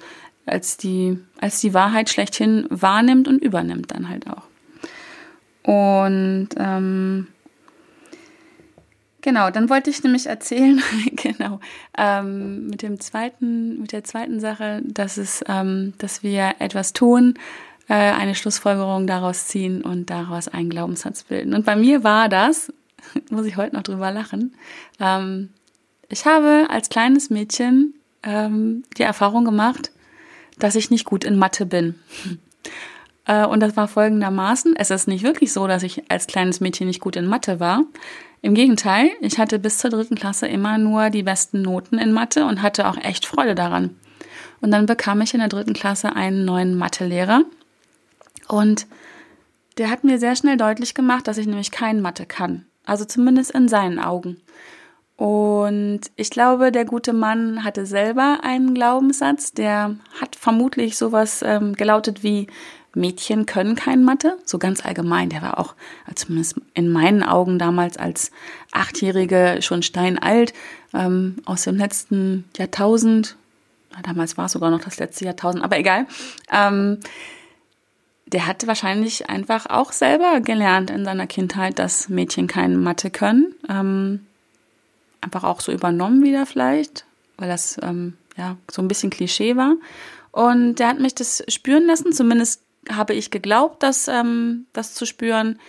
als 0.45 0.77
die, 0.77 1.17
als 1.39 1.61
die 1.61 1.73
Wahrheit 1.73 2.09
schlechthin 2.09 2.67
wahrnimmt 2.69 3.27
und 3.27 3.41
übernimmt 3.41 3.91
dann 3.91 4.09
halt 4.09 4.27
auch. 4.27 4.43
Und, 5.63 6.49
ähm, 6.57 7.27
Genau, 9.25 9.49
dann 9.49 9.71
wollte 9.71 9.89
ich 9.89 10.03
nämlich 10.03 10.27
erzählen, 10.27 10.83
genau, 11.13 11.59
ähm, 11.97 12.67
mit 12.67 12.83
dem 12.83 12.99
zweiten, 12.99 13.81
mit 13.81 13.91
der 13.91 14.03
zweiten 14.03 14.39
Sache, 14.39 14.83
dass 14.85 15.17
es, 15.17 15.43
ähm, 15.47 15.93
dass 15.97 16.21
wir 16.21 16.57
etwas 16.59 16.93
tun, 16.93 17.33
äh, 17.87 17.93
eine 17.93 18.35
Schlussfolgerung 18.35 19.07
daraus 19.07 19.47
ziehen 19.47 19.81
und 19.81 20.09
daraus 20.09 20.47
einen 20.47 20.69
Glaubenssatz 20.69 21.23
bilden. 21.23 21.53
Und 21.53 21.65
bei 21.65 21.75
mir 21.75 22.03
war 22.03 22.29
das, 22.29 22.73
muss 23.29 23.45
ich 23.45 23.57
heute 23.57 23.75
noch 23.75 23.83
drüber 23.83 24.11
lachen, 24.11 24.55
ähm, 24.99 25.49
ich 26.07 26.25
habe 26.25 26.67
als 26.69 26.89
kleines 26.89 27.29
Mädchen 27.29 27.95
ähm, 28.23 28.83
die 28.97 29.03
Erfahrung 29.03 29.43
gemacht, 29.43 29.91
dass 30.59 30.75
ich 30.75 30.91
nicht 30.91 31.05
gut 31.05 31.23
in 31.23 31.37
Mathe 31.37 31.65
bin. 31.65 31.95
Äh, 33.27 33.47
und 33.47 33.59
das 33.59 33.75
war 33.75 33.87
folgendermaßen, 33.87 34.75
es 34.75 34.91
ist 34.91 35.07
nicht 35.07 35.23
wirklich 35.23 35.51
so, 35.51 35.65
dass 35.65 35.81
ich 35.81 36.11
als 36.11 36.27
kleines 36.27 36.59
Mädchen 36.59 36.85
nicht 36.85 36.99
gut 36.99 37.15
in 37.15 37.25
Mathe 37.25 37.59
war. 37.59 37.81
Im 38.43 38.53
Gegenteil, 38.53 39.09
ich 39.19 39.39
hatte 39.39 39.57
bis 39.57 39.79
zur 39.79 39.89
dritten 39.89 40.13
Klasse 40.13 40.45
immer 40.45 40.77
nur 40.77 41.09
die 41.09 41.23
besten 41.23 41.63
Noten 41.63 41.97
in 41.97 42.11
Mathe 42.11 42.45
und 42.45 42.61
hatte 42.61 42.87
auch 42.87 42.97
echt 42.97 43.25
Freude 43.25 43.55
daran. 43.55 43.95
Und 44.61 44.69
dann 44.69 44.85
bekam 44.85 45.21
ich 45.21 45.33
in 45.33 45.39
der 45.39 45.49
dritten 45.49 45.73
Klasse 45.73 46.15
einen 46.15 46.45
neuen 46.45 46.77
Mathelehrer, 46.77 47.45
und 48.47 48.87
der 49.77 49.89
hat 49.89 50.03
mir 50.03 50.19
sehr 50.19 50.35
schnell 50.35 50.57
deutlich 50.57 50.93
gemacht, 50.93 51.27
dass 51.27 51.37
ich 51.37 51.47
nämlich 51.47 51.71
kein 51.71 52.01
Mathe 52.01 52.25
kann. 52.25 52.65
Also 52.85 53.03
zumindest 53.05 53.51
in 53.51 53.67
seinen 53.67 53.99
Augen. 53.99 54.37
Und 55.17 56.01
ich 56.17 56.29
glaube, 56.29 56.71
der 56.71 56.85
gute 56.85 57.13
Mann 57.13 57.63
hatte 57.63 57.85
selber 57.85 58.39
einen 58.43 58.73
Glaubenssatz, 58.73 59.53
der 59.53 59.95
hat 60.19 60.35
vermutlich 60.35 60.97
sowas 60.97 61.41
ähm, 61.41 61.73
gelautet 61.73 62.21
wie 62.21 62.47
Mädchen 62.95 63.45
können 63.45 63.75
kein 63.75 64.03
Mathe, 64.03 64.37
so 64.45 64.57
ganz 64.57 64.85
allgemein. 64.85 65.29
Der 65.29 65.41
war 65.41 65.59
auch, 65.59 65.75
zumindest 66.15 66.55
in 66.73 66.89
meinen 66.89 67.23
Augen 67.23 67.59
damals 67.59 67.97
als 67.97 68.31
Achtjährige 68.71 69.57
schon 69.61 69.83
steinalt, 69.83 70.53
ähm, 70.93 71.37
aus 71.45 71.63
dem 71.63 71.75
letzten 71.75 72.45
Jahrtausend. 72.57 73.35
Damals 74.03 74.37
war 74.37 74.45
es 74.45 74.53
sogar 74.53 74.71
noch 74.71 74.81
das 74.81 74.97
letzte 74.97 75.25
Jahrtausend, 75.25 75.63
aber 75.63 75.77
egal. 75.77 76.07
Ähm, 76.51 76.99
der 78.27 78.48
hat 78.48 78.65
wahrscheinlich 78.65 79.29
einfach 79.29 79.67
auch 79.67 79.91
selber 79.91 80.41
gelernt 80.41 80.89
in 80.89 81.05
seiner 81.05 81.27
Kindheit, 81.27 81.77
dass 81.79 82.10
Mädchen 82.10 82.48
keine 82.48 82.77
Mathe 82.77 83.12
können. 83.12 83.53
Ähm, 83.70 84.25
einfach 85.22 85.44
auch 85.44 85.62
so 85.62 85.72
übernommen 85.72 86.24
wieder 86.24 86.46
vielleicht, 86.46 87.05
weil 87.38 87.50
das 87.50 87.77
ähm, 87.82 88.17
ja 88.38 88.58
so 88.70 88.82
ein 88.82 88.88
bisschen 88.88 89.10
Klischee 89.10 89.55
war. 89.55 89.75
Und 90.32 90.75
der 90.75 90.89
hat 90.89 91.00
mich 91.00 91.15
das 91.15 91.44
spüren 91.48 91.86
lassen, 91.86 92.13
zumindest 92.13 92.62
habe 92.89 93.13
ich 93.13 93.32
geglaubt, 93.32 93.84
dass 93.84 94.08
ähm, 94.08 94.65
das 94.74 94.94
zu 94.94 95.05
spüren, 95.05 95.60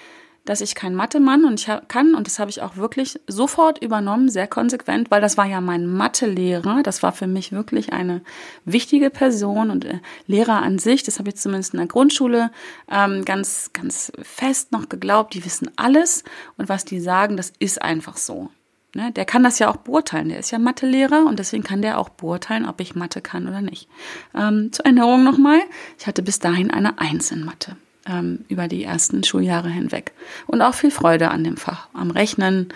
dass 0.46 0.60
ich 0.60 0.74
kein 0.74 0.94
Mathe-Mann 0.94 1.44
und 1.44 1.60
ich 1.60 1.70
kann 1.88 2.14
und 2.14 2.26
das 2.26 2.38
habe 2.38 2.50
ich 2.50 2.62
auch 2.62 2.76
wirklich 2.76 3.20
sofort 3.26 3.82
übernommen, 3.82 4.30
sehr 4.30 4.46
konsequent, 4.46 5.10
weil 5.10 5.20
das 5.20 5.36
war 5.36 5.44
ja 5.44 5.60
mein 5.60 5.86
Mathe-Lehrer. 5.86 6.82
Das 6.82 7.02
war 7.02 7.12
für 7.12 7.26
mich 7.26 7.52
wirklich 7.52 7.92
eine 7.92 8.22
wichtige 8.64 9.10
Person 9.10 9.70
und 9.70 9.84
äh, 9.84 9.98
Lehrer 10.26 10.62
an 10.62 10.78
sich. 10.78 11.02
Das 11.02 11.18
habe 11.18 11.28
ich 11.28 11.36
zumindest 11.36 11.74
in 11.74 11.78
der 11.78 11.88
Grundschule 11.88 12.50
ähm, 12.90 13.24
ganz 13.24 13.70
ganz 13.72 14.12
fest 14.22 14.72
noch 14.72 14.88
geglaubt. 14.88 15.34
Die 15.34 15.44
wissen 15.44 15.70
alles 15.76 16.24
und 16.56 16.68
was 16.68 16.84
die 16.84 17.00
sagen, 17.00 17.36
das 17.36 17.52
ist 17.58 17.82
einfach 17.82 18.16
so. 18.16 18.48
Ne? 18.94 19.12
Der 19.12 19.24
kann 19.24 19.42
das 19.42 19.58
ja 19.58 19.68
auch 19.68 19.76
beurteilen. 19.76 20.28
Der 20.28 20.38
ist 20.38 20.52
ja 20.52 20.58
Mathelehrer 20.58 21.26
und 21.26 21.38
deswegen 21.38 21.64
kann 21.64 21.82
der 21.82 21.98
auch 21.98 22.08
beurteilen, 22.08 22.66
ob 22.66 22.80
ich 22.80 22.94
Mathe 22.94 23.20
kann 23.20 23.48
oder 23.48 23.60
nicht. 23.60 23.88
Ähm, 24.34 24.72
zur 24.72 24.84
Erinnerung 24.84 25.24
nochmal, 25.24 25.60
ich 25.98 26.06
hatte 26.06 26.22
bis 26.22 26.38
dahin 26.38 26.70
eine 26.70 26.98
Eins 26.98 27.30
in 27.32 27.44
Mathe 27.44 27.76
ähm, 28.08 28.44
über 28.48 28.68
die 28.68 28.84
ersten 28.84 29.24
Schuljahre 29.24 29.68
hinweg. 29.68 30.12
Und 30.46 30.62
auch 30.62 30.74
viel 30.74 30.90
Freude 30.90 31.30
an 31.30 31.44
dem 31.44 31.56
Fach, 31.56 31.88
am 31.92 32.10
Rechnen 32.10 32.72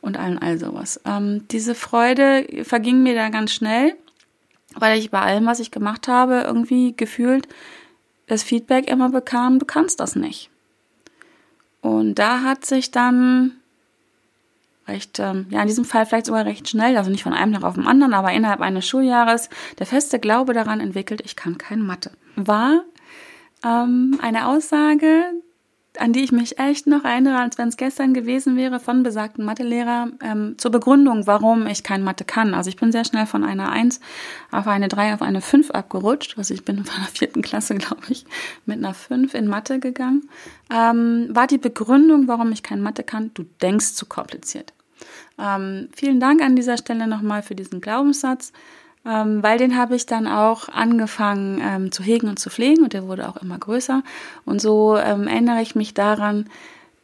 und 0.00 0.18
allen 0.18 0.38
all 0.38 0.58
sowas. 0.58 1.00
Ähm, 1.04 1.46
diese 1.50 1.74
Freude 1.74 2.46
verging 2.64 3.02
mir 3.02 3.14
da 3.14 3.28
ganz 3.30 3.52
schnell, 3.52 3.94
weil 4.74 4.98
ich 4.98 5.10
bei 5.10 5.20
allem, 5.20 5.46
was 5.46 5.60
ich 5.60 5.70
gemacht 5.70 6.08
habe, 6.08 6.42
irgendwie 6.46 6.94
gefühlt 6.96 7.48
das 8.26 8.42
Feedback 8.42 8.90
immer 8.90 9.10
bekam, 9.10 9.58
du 9.58 9.66
kannst 9.66 10.00
das 10.00 10.16
nicht. 10.16 10.50
Und 11.80 12.14
da 12.14 12.40
hat 12.40 12.64
sich 12.64 12.90
dann 12.90 13.52
recht, 14.88 15.18
ähm, 15.18 15.46
ja, 15.50 15.60
in 15.60 15.68
diesem 15.68 15.84
Fall 15.84 16.06
vielleicht 16.06 16.26
sogar 16.26 16.44
recht 16.44 16.68
schnell, 16.68 16.96
also 16.96 17.10
nicht 17.10 17.22
von 17.22 17.32
einem 17.32 17.52
Tag 17.52 17.64
auf 17.64 17.74
den 17.74 17.86
anderen, 17.86 18.14
aber 18.14 18.32
innerhalb 18.32 18.60
eines 18.60 18.86
Schuljahres, 18.86 19.48
der 19.78 19.86
feste 19.86 20.18
Glaube 20.18 20.52
daran 20.52 20.80
entwickelt, 20.80 21.22
ich 21.24 21.36
kann 21.36 21.58
kein 21.58 21.80
Mathe. 21.80 22.10
War 22.36 22.82
ähm, 23.64 24.18
eine 24.20 24.48
Aussage, 24.48 25.24
an 25.98 26.12
die 26.12 26.24
ich 26.24 26.32
mich 26.32 26.58
echt 26.58 26.86
noch 26.86 27.04
erinnere, 27.04 27.38
als 27.38 27.56
wenn 27.56 27.68
es 27.68 27.76
gestern 27.76 28.14
gewesen 28.14 28.56
wäre, 28.56 28.80
von 28.80 29.02
besagten 29.02 29.44
Mathelehrer 29.44 30.08
ähm, 30.22 30.56
zur 30.58 30.72
Begründung, 30.72 31.26
warum 31.26 31.66
ich 31.66 31.84
kein 31.84 32.02
Mathe 32.02 32.24
kann. 32.24 32.52
Also 32.52 32.68
ich 32.68 32.76
bin 32.76 32.90
sehr 32.90 33.04
schnell 33.04 33.26
von 33.26 33.44
einer 33.44 33.70
1 33.70 34.00
auf 34.50 34.66
eine 34.66 34.88
3 34.88 35.14
auf 35.14 35.22
eine 35.22 35.40
5 35.40 35.70
abgerutscht. 35.70 36.36
Also 36.36 36.52
ich 36.52 36.64
bin 36.64 36.76
von 36.84 37.00
der 37.00 37.12
vierten 37.12 37.42
Klasse, 37.42 37.76
glaube 37.76 38.02
ich, 38.08 38.24
mit 38.66 38.78
einer 38.78 38.94
5 38.94 39.34
in 39.34 39.46
Mathe 39.46 39.78
gegangen. 39.78 40.28
Ähm, 40.70 41.28
war 41.30 41.46
die 41.46 41.58
Begründung, 41.58 42.26
warum 42.26 42.50
ich 42.50 42.62
kein 42.62 42.80
Mathe 42.80 43.04
kann, 43.04 43.30
du 43.34 43.44
denkst 43.62 43.94
zu 43.94 44.06
kompliziert. 44.06 44.72
Ähm, 45.38 45.88
vielen 45.94 46.20
Dank 46.20 46.42
an 46.42 46.56
dieser 46.56 46.76
Stelle 46.76 47.06
nochmal 47.06 47.42
für 47.42 47.54
diesen 47.54 47.80
Glaubenssatz 47.80 48.52
ähm, 49.06 49.42
weil 49.42 49.58
den 49.58 49.76
habe 49.76 49.96
ich 49.96 50.06
dann 50.06 50.26
auch 50.26 50.68
angefangen 50.68 51.60
ähm, 51.62 51.92
zu 51.92 52.02
hegen 52.02 52.28
und 52.28 52.38
zu 52.38 52.50
pflegen 52.50 52.84
und 52.84 52.92
der 52.92 53.06
wurde 53.06 53.28
auch 53.28 53.36
immer 53.36 53.58
größer. 53.58 54.02
Und 54.44 54.60
so 54.60 54.96
ähm, 54.96 55.28
erinnere 55.28 55.62
ich 55.62 55.74
mich 55.74 55.94
daran, 55.94 56.46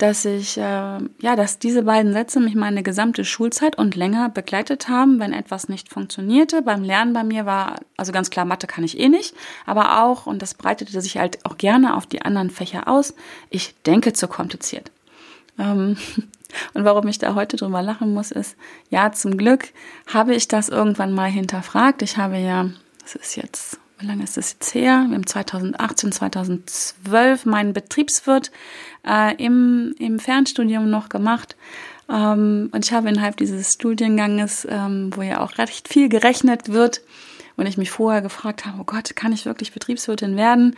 dass 0.01 0.25
ich, 0.25 0.57
äh, 0.57 0.61
ja, 0.63 1.37
dass 1.37 1.59
diese 1.59 1.83
beiden 1.83 2.15
Sätze 2.15 2.41
mich 2.41 2.55
meine 2.55 2.83
gesamte 2.83 3.25
Schulzeit 3.25 3.77
und 3.77 3.97
länger 3.97 4.31
begleitet 4.31 4.89
haben, 4.89 5.21
wenn 5.21 5.35
etwas 5.35 5.69
nicht 5.69 5.91
funktionierte. 5.91 6.63
Beim 6.63 6.83
Lernen 6.83 7.13
bei 7.13 7.23
mir 7.23 7.45
war, 7.45 7.77
also 7.99 8.11
ganz 8.11 8.31
klar, 8.31 8.47
Mathe 8.47 8.67
kann 8.67 8.83
ich 8.83 8.99
eh 8.99 9.11
nicht, 9.11 9.35
aber 9.67 10.03
auch, 10.03 10.25
und 10.25 10.41
das 10.41 10.55
breitete 10.55 10.99
sich 11.03 11.19
halt 11.19 11.45
auch 11.45 11.59
gerne 11.59 11.97
auf 11.97 12.07
die 12.07 12.23
anderen 12.23 12.49
Fächer 12.49 12.89
aus, 12.89 13.15
ich 13.51 13.75
denke 13.83 14.15
zu 14.15 14.27
kompliziert. 14.27 14.91
Ähm, 15.59 15.99
und 16.75 16.85
warum 16.85 17.07
ich 17.09 17.19
da 17.19 17.35
heute 17.35 17.57
drüber 17.57 17.83
lachen 17.83 18.15
muss, 18.15 18.31
ist, 18.31 18.57
ja, 18.91 19.13
zum 19.13 19.37
Glück 19.37 19.69
habe 20.13 20.35
ich 20.35 20.49
das 20.49 20.69
irgendwann 20.69 21.13
mal 21.13 21.31
hinterfragt. 21.31 22.03
Ich 22.03 22.17
habe 22.17 22.39
ja, 22.39 22.71
das 23.03 23.15
ist 23.15 23.37
jetzt, 23.37 23.79
wie 23.99 24.07
lange 24.07 24.25
ist 24.25 24.37
das 24.37 24.53
jetzt 24.53 24.75
her? 24.75 25.05
Wir 25.09 25.15
haben 25.15 25.27
2018, 25.27 26.13
2012 26.13 27.47
meinen 27.47 27.73
Betriebswirt 27.73 28.51
äh, 29.07 29.35
im, 29.37 29.95
im 29.99 30.19
Fernstudium 30.19 30.91
noch 30.91 31.09
gemacht. 31.09 31.57
Ähm, 32.09 32.71
und 32.73 32.85
ich 32.85 32.93
habe 32.93 33.09
innerhalb 33.09 33.37
dieses 33.37 33.73
Studienganges, 33.75 34.67
ähm, 34.71 35.11
wo 35.15 35.23
ja 35.23 35.41
auch 35.41 35.59
recht 35.59 35.89
viel 35.89 36.09
gerechnet 36.09 36.71
wird, 36.71 37.03
und 37.61 37.67
ich 37.67 37.77
mich 37.77 37.91
vorher 37.91 38.23
gefragt 38.23 38.65
habe, 38.65 38.79
oh 38.81 38.85
Gott, 38.85 39.15
kann 39.15 39.35
ich 39.35 39.45
wirklich 39.45 39.73
Betriebswirtin 39.73 40.35
werden? 40.35 40.77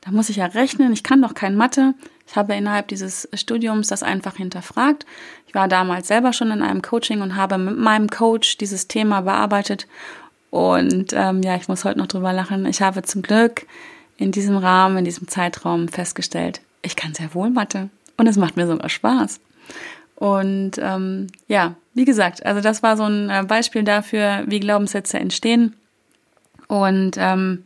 Da 0.00 0.10
muss 0.10 0.28
ich 0.28 0.36
ja 0.36 0.46
rechnen, 0.46 0.92
ich 0.92 1.04
kann 1.04 1.22
doch 1.22 1.34
kein 1.34 1.54
Mathe. 1.54 1.94
Ich 2.26 2.36
habe 2.36 2.54
innerhalb 2.54 2.88
dieses 2.88 3.28
Studiums 3.34 3.88
das 3.88 4.02
einfach 4.02 4.36
hinterfragt. 4.36 5.04
Ich 5.46 5.54
war 5.54 5.68
damals 5.68 6.08
selber 6.08 6.32
schon 6.32 6.50
in 6.50 6.62
einem 6.62 6.82
Coaching 6.82 7.20
und 7.20 7.36
habe 7.36 7.58
mit 7.58 7.78
meinem 7.78 8.08
Coach 8.08 8.56
dieses 8.58 8.88
Thema 8.88 9.20
bearbeitet. 9.20 9.86
Und 10.50 11.12
ähm, 11.12 11.42
ja, 11.42 11.56
ich 11.56 11.68
muss 11.68 11.84
heute 11.84 11.98
noch 11.98 12.06
drüber 12.06 12.32
lachen. 12.32 12.66
Ich 12.66 12.80
habe 12.80 13.02
zum 13.02 13.22
Glück 13.22 13.66
in 14.16 14.32
diesem 14.32 14.56
Rahmen, 14.56 14.98
in 14.98 15.04
diesem 15.04 15.28
Zeitraum 15.28 15.88
festgestellt, 15.88 16.60
ich 16.82 16.96
kann 16.96 17.14
sehr 17.14 17.34
wohl 17.34 17.50
Mathe. 17.50 17.88
Und 18.16 18.26
es 18.26 18.36
macht 18.36 18.56
mir 18.56 18.66
sogar 18.66 18.88
Spaß. 18.88 19.40
Und 20.16 20.72
ähm, 20.78 21.26
ja, 21.48 21.74
wie 21.94 22.04
gesagt, 22.04 22.46
also 22.46 22.60
das 22.60 22.82
war 22.82 22.96
so 22.96 23.04
ein 23.04 23.30
äh, 23.30 23.42
Beispiel 23.46 23.82
dafür, 23.82 24.44
wie 24.46 24.60
Glaubenssätze 24.60 25.18
entstehen. 25.18 25.74
Und 26.68 27.16
ähm, 27.18 27.64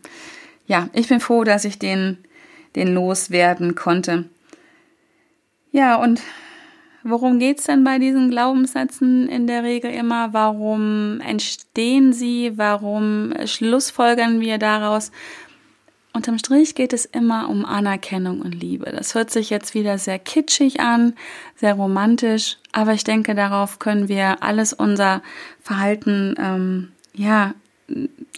ja, 0.67 0.89
ich 0.93 1.09
bin 1.09 1.21
froh, 1.21 1.45
dass 1.45 1.65
ich 1.65 1.79
den, 1.79 2.19
den 2.77 2.95
loswerden 2.95 3.75
konnte. 3.75 4.25
Ja, 5.71 5.97
und 5.97 6.23
worum 7.03 7.39
geht's 7.39 7.65
denn 7.65 7.85
bei 7.85 7.99
diesen 7.99 8.31
Glaubenssätzen 8.31 9.29
in 9.29 9.47
der 9.47 9.63
Regel 9.63 9.91
immer? 9.91 10.33
Warum 10.33 11.21
entstehen 11.21 12.13
sie? 12.13 12.53
Warum 12.57 13.35
schlussfolgern 13.45 14.41
wir 14.41 14.59
daraus? 14.59 15.11
Unterm 16.15 16.39
Strich 16.39 16.75
geht 16.75 16.93
es 16.95 17.05
immer 17.05 17.49
um 17.49 17.65
Anerkennung 17.65 18.41
und 18.41 18.53
Liebe. 18.53 18.91
Das 18.91 19.15
hört 19.15 19.31
sich 19.31 19.51
jetzt 19.51 19.75
wieder 19.75 19.99
sehr 19.99 20.19
kitschig 20.19 20.81
an, 20.81 21.15
sehr 21.55 21.75
romantisch, 21.75 22.57
aber 22.73 22.93
ich 22.93 23.05
denke, 23.05 23.35
darauf 23.35 23.79
können 23.79 24.09
wir 24.09 24.43
alles 24.43 24.73
unser 24.73 25.23
Verhalten 25.63 26.35
ähm, 26.39 26.93
ja 27.15 27.55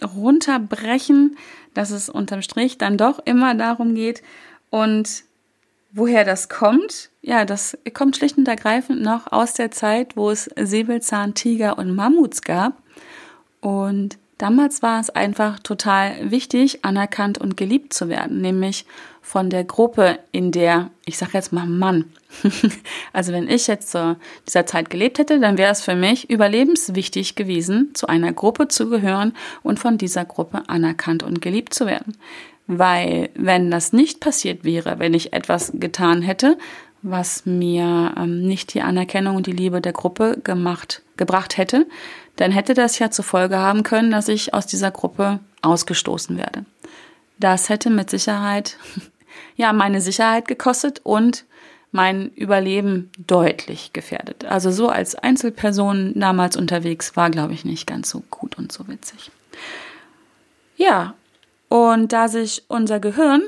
runterbrechen, 0.03 1.37
dass 1.73 1.91
es 1.91 2.09
unterm 2.09 2.41
Strich 2.41 2.77
dann 2.77 2.97
doch 2.97 3.19
immer 3.25 3.55
darum 3.55 3.95
geht 3.95 4.21
und 4.69 5.23
woher 5.91 6.25
das 6.25 6.49
kommt. 6.49 7.10
Ja, 7.21 7.45
das 7.45 7.77
kommt 7.93 8.17
schlicht 8.17 8.37
und 8.37 8.47
ergreifend 8.47 9.01
noch 9.01 9.31
aus 9.31 9.53
der 9.53 9.71
Zeit, 9.71 10.17
wo 10.17 10.31
es 10.31 10.49
Säbelzahntiger 10.59 11.77
und 11.77 11.95
Mammuts 11.95 12.41
gab 12.41 12.81
und 13.59 14.17
Damals 14.41 14.81
war 14.81 14.99
es 14.99 15.11
einfach 15.11 15.59
total 15.59 16.31
wichtig, 16.31 16.83
anerkannt 16.83 17.37
und 17.37 17.57
geliebt 17.57 17.93
zu 17.93 18.09
werden, 18.09 18.41
nämlich 18.41 18.87
von 19.21 19.51
der 19.51 19.63
Gruppe, 19.63 20.17
in 20.31 20.51
der, 20.51 20.89
ich 21.05 21.19
sage 21.19 21.33
jetzt 21.35 21.53
mal 21.53 21.67
Mann. 21.67 22.05
also 23.13 23.33
wenn 23.33 23.47
ich 23.47 23.67
jetzt 23.67 23.91
zu 23.91 24.17
dieser 24.47 24.65
Zeit 24.65 24.89
gelebt 24.89 25.19
hätte, 25.19 25.39
dann 25.39 25.59
wäre 25.59 25.71
es 25.71 25.83
für 25.83 25.93
mich 25.93 26.27
überlebenswichtig 26.27 27.35
gewesen, 27.35 27.91
zu 27.93 28.07
einer 28.07 28.33
Gruppe 28.33 28.67
zu 28.67 28.89
gehören 28.89 29.33
und 29.61 29.77
von 29.77 29.99
dieser 29.99 30.25
Gruppe 30.25 30.63
anerkannt 30.65 31.21
und 31.21 31.39
geliebt 31.39 31.75
zu 31.75 31.85
werden. 31.85 32.17
Weil 32.65 33.29
wenn 33.35 33.69
das 33.69 33.93
nicht 33.93 34.21
passiert 34.21 34.63
wäre, 34.63 34.97
wenn 34.97 35.13
ich 35.13 35.33
etwas 35.33 35.71
getan 35.75 36.23
hätte, 36.23 36.57
was 37.01 37.45
mir 37.45 38.13
ähm, 38.17 38.41
nicht 38.41 38.73
die 38.73 38.81
Anerkennung 38.81 39.35
und 39.35 39.47
die 39.47 39.51
Liebe 39.51 39.81
der 39.81 39.93
Gruppe 39.93 40.39
gemacht, 40.43 41.01
gebracht 41.17 41.57
hätte, 41.57 41.87
dann 42.35 42.51
hätte 42.51 42.73
das 42.73 42.99
ja 42.99 43.11
zur 43.11 43.25
Folge 43.25 43.57
haben 43.57 43.83
können, 43.83 44.11
dass 44.11 44.27
ich 44.27 44.53
aus 44.53 44.67
dieser 44.67 44.91
Gruppe 44.91 45.39
ausgestoßen 45.61 46.37
werde. 46.37 46.65
Das 47.39 47.69
hätte 47.69 47.89
mit 47.89 48.09
Sicherheit, 48.09 48.77
ja, 49.55 49.73
meine 49.73 50.01
Sicherheit 50.01 50.47
gekostet 50.47 51.01
und 51.03 51.45
mein 51.91 52.29
Überleben 52.35 53.11
deutlich 53.17 53.91
gefährdet. 53.91 54.45
Also 54.45 54.71
so 54.71 54.89
als 54.89 55.15
Einzelperson 55.15 56.13
damals 56.15 56.55
unterwegs 56.55 57.17
war, 57.17 57.29
glaube 57.29 57.53
ich, 57.53 57.65
nicht 57.65 57.85
ganz 57.85 58.09
so 58.09 58.23
gut 58.29 58.57
und 58.57 58.71
so 58.71 58.87
witzig. 58.87 59.29
Ja, 60.77 61.15
und 61.67 62.13
da 62.13 62.27
sich 62.27 62.63
unser 62.69 62.99
Gehirn 62.99 63.43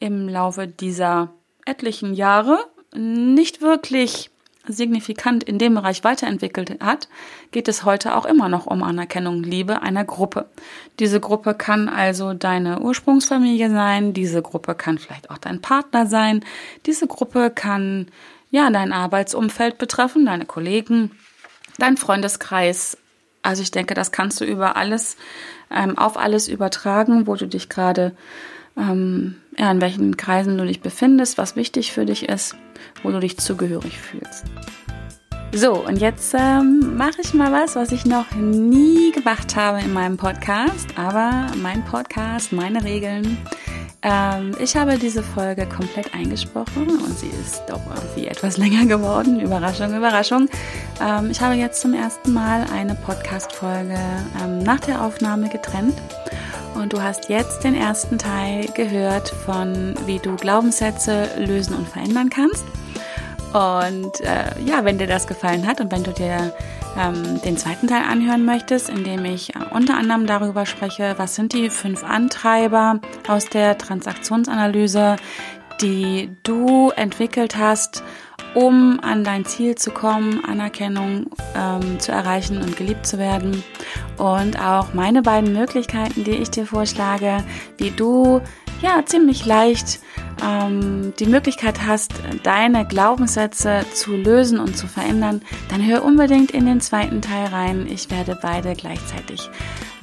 im 0.00 0.28
Laufe 0.28 0.66
dieser 0.66 1.30
etlichen 1.68 2.14
Jahre 2.14 2.58
nicht 2.94 3.60
wirklich 3.60 4.30
signifikant 4.66 5.44
in 5.44 5.58
dem 5.58 5.74
Bereich 5.74 6.04
weiterentwickelt 6.04 6.80
hat, 6.80 7.08
geht 7.52 7.68
es 7.68 7.84
heute 7.84 8.14
auch 8.14 8.26
immer 8.26 8.48
noch 8.48 8.66
um 8.66 8.82
Anerkennung, 8.82 9.42
Liebe 9.42 9.82
einer 9.82 10.04
Gruppe. 10.04 10.46
Diese 10.98 11.20
Gruppe 11.20 11.54
kann 11.54 11.88
also 11.88 12.34
deine 12.34 12.80
Ursprungsfamilie 12.80 13.70
sein, 13.70 14.12
diese 14.12 14.42
Gruppe 14.42 14.74
kann 14.74 14.98
vielleicht 14.98 15.30
auch 15.30 15.38
dein 15.38 15.60
Partner 15.60 16.06
sein, 16.06 16.44
diese 16.86 17.06
Gruppe 17.06 17.50
kann 17.50 18.08
ja 18.50 18.70
dein 18.70 18.92
Arbeitsumfeld 18.92 19.78
betreffen, 19.78 20.26
deine 20.26 20.46
Kollegen, 20.46 21.12
dein 21.78 21.96
Freundeskreis. 21.96 22.98
Also 23.42 23.62
ich 23.62 23.70
denke, 23.70 23.94
das 23.94 24.12
kannst 24.12 24.40
du 24.40 24.44
über 24.44 24.76
alles, 24.76 25.16
ähm, 25.70 25.96
auf 25.96 26.18
alles 26.18 26.48
übertragen, 26.48 27.26
wo 27.26 27.36
du 27.36 27.46
dich 27.46 27.68
gerade 27.68 28.14
ähm, 28.76 29.36
ja, 29.58 29.70
in 29.70 29.80
welchen 29.80 30.16
Kreisen 30.16 30.56
du 30.56 30.64
dich 30.64 30.80
befindest, 30.80 31.36
was 31.36 31.56
wichtig 31.56 31.92
für 31.92 32.06
dich 32.06 32.28
ist, 32.28 32.54
wo 33.02 33.10
du 33.10 33.18
dich 33.18 33.38
zugehörig 33.38 33.98
fühlst. 33.98 34.44
So, 35.52 35.84
und 35.84 35.96
jetzt 35.96 36.34
ähm, 36.38 36.96
mache 36.96 37.22
ich 37.22 37.32
mal 37.32 37.50
was, 37.50 37.74
was 37.74 37.90
ich 37.90 38.04
noch 38.04 38.34
nie 38.34 39.12
gemacht 39.12 39.56
habe 39.56 39.80
in 39.80 39.92
meinem 39.94 40.18
Podcast, 40.18 40.86
aber 40.96 41.46
mein 41.56 41.84
Podcast, 41.86 42.52
meine 42.52 42.84
Regeln. 42.84 43.38
Ähm, 44.02 44.54
ich 44.60 44.76
habe 44.76 44.98
diese 44.98 45.22
Folge 45.22 45.66
komplett 45.66 46.14
eingesprochen 46.14 46.86
und 46.88 47.18
sie 47.18 47.30
ist 47.42 47.62
doch 47.66 47.80
irgendwie 47.96 48.28
etwas 48.28 48.56
länger 48.58 48.84
geworden. 48.84 49.40
Überraschung, 49.40 49.96
Überraschung. 49.96 50.48
Ähm, 51.00 51.30
ich 51.30 51.40
habe 51.40 51.54
jetzt 51.54 51.80
zum 51.80 51.94
ersten 51.94 52.32
Mal 52.32 52.66
eine 52.72 52.94
Podcast-Folge 52.94 53.98
ähm, 54.44 54.58
nach 54.58 54.80
der 54.80 55.02
Aufnahme 55.02 55.48
getrennt 55.48 55.94
und 56.78 56.92
du 56.92 57.02
hast 57.02 57.28
jetzt 57.28 57.64
den 57.64 57.74
ersten 57.74 58.18
Teil 58.18 58.66
gehört 58.74 59.28
von, 59.28 59.94
wie 60.06 60.18
du 60.18 60.36
Glaubenssätze 60.36 61.28
lösen 61.36 61.74
und 61.74 61.88
verändern 61.88 62.30
kannst. 62.30 62.64
Und 63.52 64.20
äh, 64.20 64.60
ja, 64.64 64.84
wenn 64.84 64.98
dir 64.98 65.06
das 65.06 65.26
gefallen 65.26 65.66
hat 65.66 65.80
und 65.80 65.90
wenn 65.90 66.04
du 66.04 66.12
dir 66.12 66.52
ähm, 66.98 67.40
den 67.42 67.56
zweiten 67.56 67.86
Teil 67.86 68.02
anhören 68.02 68.44
möchtest, 68.44 68.90
in 68.90 69.04
dem 69.04 69.24
ich 69.24 69.54
äh, 69.54 69.58
unter 69.72 69.96
anderem 69.96 70.26
darüber 70.26 70.66
spreche, 70.66 71.14
was 71.16 71.34
sind 71.34 71.52
die 71.52 71.70
fünf 71.70 72.04
Antreiber 72.04 73.00
aus 73.26 73.46
der 73.46 73.78
Transaktionsanalyse, 73.78 75.16
die 75.80 76.30
du 76.42 76.90
entwickelt 76.90 77.56
hast, 77.56 78.02
um 78.54 79.00
an 79.02 79.24
dein 79.24 79.44
Ziel 79.44 79.74
zu 79.74 79.90
kommen, 79.90 80.44
Anerkennung 80.44 81.26
ähm, 81.56 81.98
zu 81.98 82.12
erreichen 82.12 82.60
und 82.62 82.76
geliebt 82.76 83.06
zu 83.06 83.18
werden. 83.18 83.62
Und 84.16 84.60
auch 84.60 84.94
meine 84.94 85.22
beiden 85.22 85.52
Möglichkeiten, 85.52 86.24
die 86.24 86.32
ich 86.32 86.50
dir 86.50 86.66
vorschlage, 86.66 87.44
wie 87.76 87.90
du 87.90 88.40
ja 88.82 89.02
ziemlich 89.04 89.44
leicht 89.44 90.00
ähm, 90.44 91.12
die 91.18 91.26
Möglichkeit 91.26 91.86
hast, 91.86 92.12
deine 92.42 92.86
Glaubenssätze 92.86 93.84
zu 93.92 94.12
lösen 94.12 94.58
und 94.58 94.76
zu 94.76 94.86
verändern, 94.86 95.42
dann 95.68 95.84
hör 95.84 96.04
unbedingt 96.04 96.52
in 96.52 96.66
den 96.66 96.80
zweiten 96.80 97.22
Teil 97.22 97.46
rein. 97.46 97.86
Ich 97.90 98.10
werde 98.10 98.38
beide 98.40 98.74
gleichzeitig 98.74 99.50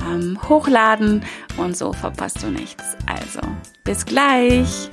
ähm, 0.10 0.38
hochladen 0.48 1.24
und 1.58 1.78
so 1.78 1.94
verpasst 1.94 2.44
du 2.44 2.48
nichts. 2.48 2.84
Also, 3.08 3.42
bis 3.84 4.06
gleich! 4.06 4.90